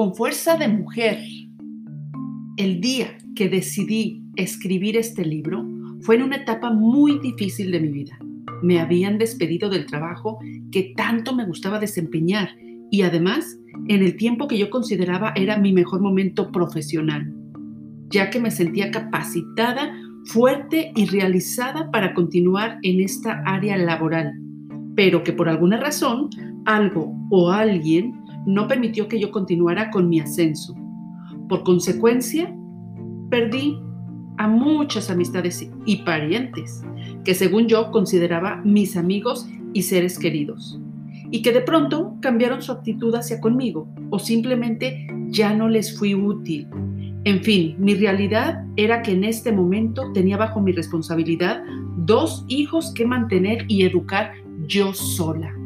[0.00, 1.18] con fuerza de mujer.
[2.56, 5.62] El día que decidí escribir este libro
[6.00, 8.18] fue en una etapa muy difícil de mi vida.
[8.62, 10.38] Me habían despedido del trabajo
[10.72, 12.48] que tanto me gustaba desempeñar
[12.90, 13.58] y además
[13.88, 17.30] en el tiempo que yo consideraba era mi mejor momento profesional,
[18.08, 19.94] ya que me sentía capacitada,
[20.24, 24.32] fuerte y realizada para continuar en esta área laboral,
[24.96, 26.30] pero que por alguna razón
[26.64, 28.14] algo o alguien
[28.46, 30.74] no permitió que yo continuara con mi ascenso.
[31.48, 32.54] Por consecuencia,
[33.28, 33.78] perdí
[34.38, 36.82] a muchas amistades y parientes
[37.24, 40.80] que según yo consideraba mis amigos y seres queridos,
[41.30, 46.14] y que de pronto cambiaron su actitud hacia conmigo o simplemente ya no les fui
[46.14, 46.66] útil.
[47.24, 51.62] En fin, mi realidad era que en este momento tenía bajo mi responsabilidad
[51.98, 54.32] dos hijos que mantener y educar
[54.66, 55.59] yo sola.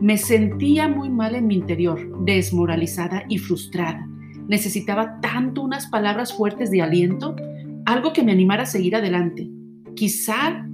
[0.00, 4.06] Me sentía muy mal en mi interior, desmoralizada y frustrada.
[4.46, 7.34] Necesitaba tanto unas palabras fuertes de aliento,
[7.86, 9.48] algo que me animara a seguir adelante.
[9.94, 10.66] Quizá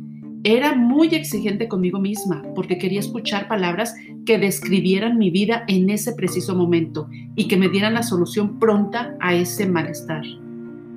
[0.42, 3.95] era muy exigente conmigo misma porque quería escuchar palabras
[4.27, 9.17] que describieran mi vida en ese preciso momento y que me dieran la solución pronta
[9.20, 10.25] a ese malestar.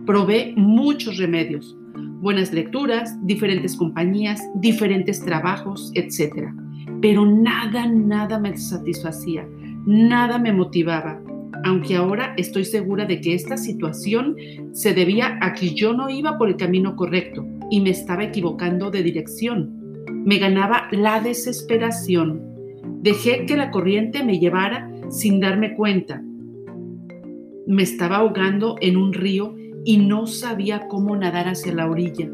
[0.08, 1.78] Probé muchos remedios,
[2.22, 6.64] buenas lecturas, diferentes compañías, diferentes trabajos, etc
[7.02, 9.48] pero nada, nada me satisfacía,
[9.86, 11.22] nada me motivaba,
[11.64, 14.36] aunque ahora estoy segura de que esta situación
[14.72, 18.92] se debía a que yo no iba por el camino correcto y me estaba equivocando
[18.92, 20.06] de dirección.
[20.26, 22.42] Me ganaba la desesperación.
[23.02, 26.22] Dejé que la corriente me llevara sin darme cuenta.
[27.68, 32.30] Me estaba ahogando en un río y no sabía cómo nadar hacia la orilla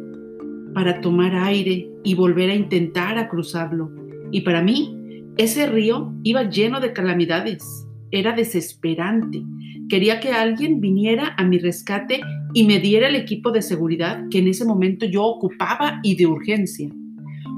[0.73, 4.00] para tomar aire y volver a intentar cruzarlo.
[4.31, 4.97] Y para mí,
[5.37, 7.63] ese río iba lleno de calamidades.
[8.11, 9.43] Era desesperante.
[9.89, 12.21] Quería que alguien viniera a mi rescate
[12.53, 16.27] y me diera el equipo de seguridad que en ese momento yo ocupaba y de
[16.27, 16.89] urgencia.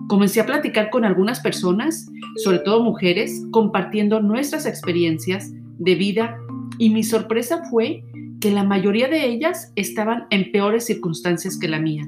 [0.08, 2.08] Comencé a platicar con algunas personas,
[2.44, 6.38] sobre todo mujeres, compartiendo nuestras experiencias de vida
[6.78, 8.04] y mi sorpresa fue
[8.40, 12.06] que la mayoría de ellas estaban en peores circunstancias que la mía,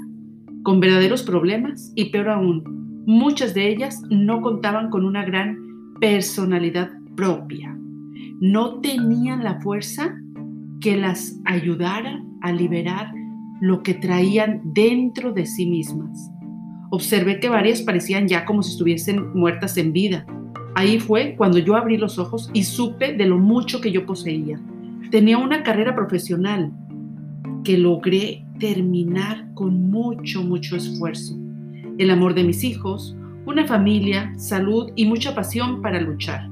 [0.63, 5.59] con verdaderos problemas y peor aún, Muchas de ellas no contaban con una gran
[6.01, 7.77] personalidad propia.
[8.39, 10.15] No tenían la fuerza
[10.81, 13.13] que las ayudara a liberar
[13.61, 16.31] lo que traían dentro de sí mismas.
[16.89, 20.25] Observé que varias parecían ya como si estuviesen muertas en vida.
[20.73, 24.59] Ahí fue cuando yo abrí los ojos y supe de lo mucho que yo poseía.
[25.11, 26.71] Tenía una carrera profesional
[27.63, 31.44] que logré terminar con mucho, mucho esfuerzo
[31.97, 36.49] el amor de mis hijos, una familia, salud y mucha pasión para luchar.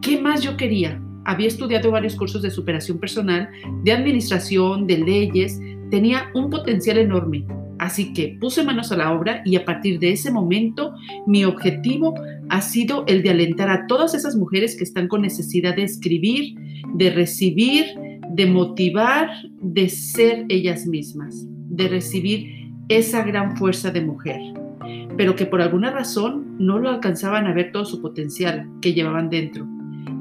[0.00, 1.00] ¿Qué más yo quería?
[1.24, 3.48] Había estudiado varios cursos de superación personal,
[3.82, 5.58] de administración, de leyes,
[5.90, 7.46] tenía un potencial enorme.
[7.78, 10.94] Así que puse manos a la obra y a partir de ese momento
[11.26, 12.14] mi objetivo
[12.48, 16.54] ha sido el de alentar a todas esas mujeres que están con necesidad de escribir,
[16.94, 17.86] de recibir,
[18.30, 24.63] de motivar, de ser ellas mismas, de recibir esa gran fuerza de mujer
[25.16, 29.30] pero que por alguna razón no lo alcanzaban a ver todo su potencial que llevaban
[29.30, 29.66] dentro.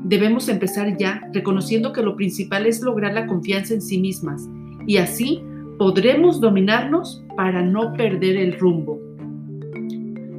[0.03, 4.49] Debemos empezar ya reconociendo que lo principal es lograr la confianza en sí mismas
[4.85, 5.41] y así
[5.77, 8.99] podremos dominarnos para no perder el rumbo.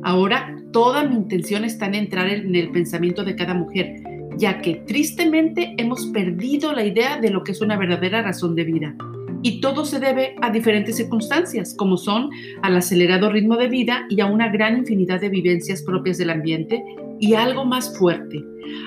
[0.02, 4.02] Ahora toda mi intención está en entrar en el pensamiento de cada mujer,
[4.36, 8.64] ya que tristemente hemos perdido la idea de lo que es una verdadera razón de
[8.64, 8.96] vida
[9.44, 12.30] y todo se debe a diferentes circunstancias, como son
[12.62, 16.82] al acelerado ritmo de vida y a una gran infinidad de vivencias propias del ambiente
[17.20, 18.42] y algo más fuerte,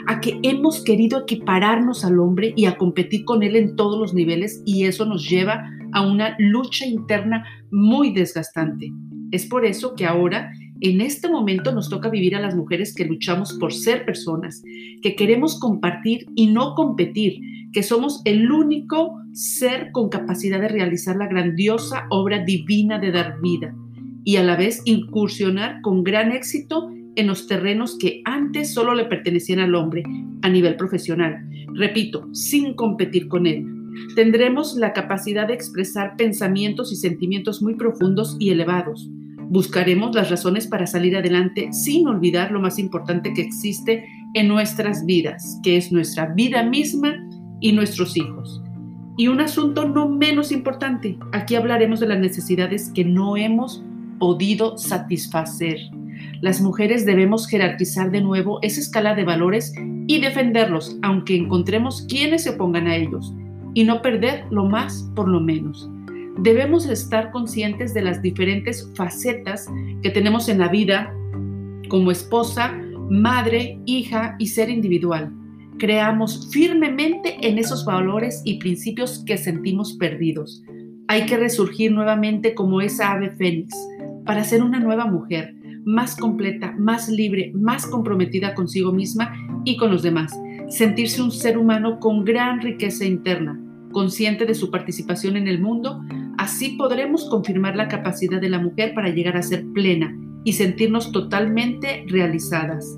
[0.07, 4.15] a que hemos querido equipararnos al hombre y a competir con él en todos los
[4.15, 5.63] niveles y eso nos lleva
[5.93, 8.91] a una lucha interna muy desgastante.
[9.31, 10.51] Es por eso que ahora
[10.81, 14.63] en este momento nos toca vivir a las mujeres que luchamos por ser personas,
[15.03, 17.41] que queremos compartir y no competir,
[17.73, 23.39] que somos el único ser con capacidad de realizar la grandiosa obra divina de dar
[23.41, 23.75] vida
[24.23, 29.05] y a la vez incursionar con gran éxito en los terrenos que antes solo le
[29.05, 30.03] pertenecían al hombre
[30.41, 31.47] a nivel profesional.
[31.73, 33.65] Repito, sin competir con él.
[34.15, 39.09] Tendremos la capacidad de expresar pensamientos y sentimientos muy profundos y elevados
[39.49, 45.05] Buscaremos las razones para salir adelante sin olvidar lo más importante que existe en nuestras
[45.05, 47.15] vidas, que es nuestra vida misma
[47.61, 48.61] y nuestros hijos.
[49.17, 53.83] Y un asunto no menos importante, aquí hablaremos de las necesidades que no hemos
[54.19, 55.77] podido satisfacer.
[56.41, 59.73] Las mujeres debemos jerarquizar de nuevo esa escala de valores
[60.05, 63.33] y defenderlos, aunque encontremos quienes se opongan a ellos.
[63.73, 65.87] y no perder lo más por lo menos.
[66.39, 69.67] Debemos estar conscientes de las diferentes facetas
[70.01, 71.13] que tenemos en la vida
[71.87, 72.73] como esposa,
[73.11, 75.31] madre, hija y ser individual.
[75.79, 80.63] Creamos firmemente en esos valores y principios que sentimos perdidos.
[81.07, 83.75] Hay que resurgir nuevamente como esa ave fénix
[84.25, 89.35] para ser una nueva mujer, más completa, más libre, más comprometida consigo misma
[89.65, 90.35] y con los demás.
[90.67, 96.01] Sentirse un ser humano con gran riqueza interna, consciente de su participación en el mundo,
[96.39, 101.11] así podremos confirmar la capacidad de la mujer para llegar a ser plena y sentirnos
[101.11, 102.97] totalmente realizadas.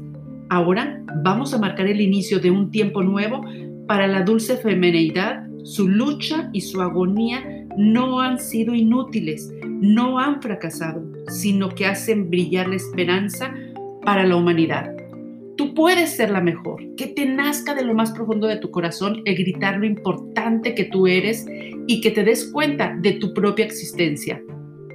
[0.49, 3.41] Ahora vamos a marcar el inicio de un tiempo nuevo
[3.87, 5.47] para la dulce femineidad.
[5.63, 12.29] Su lucha y su agonía no han sido inútiles, no han fracasado, sino que hacen
[12.29, 13.53] brillar la esperanza
[14.03, 14.91] para la humanidad.
[15.55, 19.21] Tú puedes ser la mejor, que te nazca de lo más profundo de tu corazón
[19.25, 21.45] el gritar lo importante que tú eres
[21.85, 24.41] y que te des cuenta de tu propia existencia.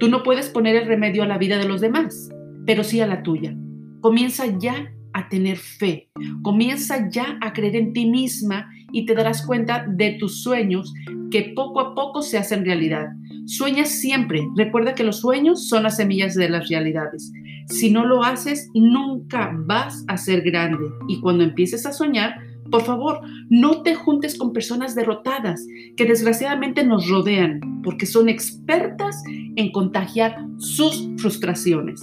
[0.01, 2.31] Tú no puedes poner el remedio a la vida de los demás,
[2.67, 3.55] pero sí a la tuya.
[4.01, 6.11] Comienza ya a tener fe.
[6.43, 10.93] Comienza ya a creer en ti misma y te darás cuenta de tus sueños
[11.31, 13.09] que poco a poco se hacen realidad.
[13.47, 14.47] Sueña siempre.
[14.57, 17.33] Recuerda que los sueños son las semillas de las realidades.
[17.69, 20.85] Si no lo haces, nunca vas a ser grande.
[21.09, 22.37] Y cuando empieces a soñar,
[22.71, 23.21] por favor,
[23.51, 25.65] no te juntes con personas derrotadas
[25.97, 32.03] que desgraciadamente nos rodean porque son expertas en contagiar sus frustraciones.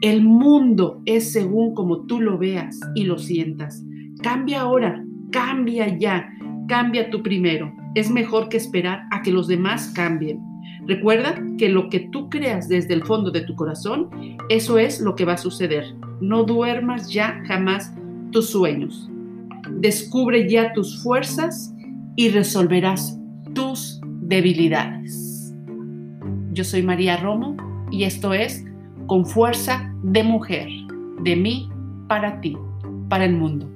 [0.00, 3.84] El mundo es según como tú lo veas y lo sientas.
[4.22, 6.28] Cambia ahora, cambia ya,
[6.68, 7.72] cambia tú primero.
[7.94, 10.40] Es mejor que esperar a que los demás cambien.
[10.86, 14.08] Recuerda que lo que tú creas desde el fondo de tu corazón,
[14.48, 15.84] eso es lo que va a suceder.
[16.20, 17.94] No duermas ya jamás
[18.30, 19.10] tus sueños.
[19.70, 21.74] Descubre ya tus fuerzas
[22.16, 23.18] y resolverás
[23.54, 25.54] tus debilidades.
[26.52, 27.56] Yo soy María Romo
[27.90, 28.64] y esto es
[29.08, 30.68] con fuerza de mujer,
[31.22, 31.70] de mí
[32.08, 32.56] para ti,
[33.08, 33.68] para el mundo.